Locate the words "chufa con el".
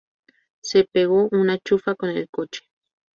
1.59-2.27